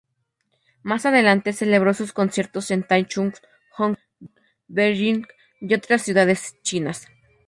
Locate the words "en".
2.71-2.81